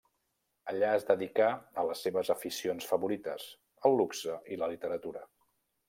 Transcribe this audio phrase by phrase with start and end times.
[0.71, 1.49] Allà es dedicà
[1.81, 3.47] a les seves aficions favorites,
[3.91, 5.29] el luxe i la literatura.